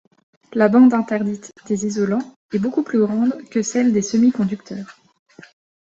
[0.53, 4.97] La bande interdite des isolants est beaucoup plus grande que celle des semi-conducteurs.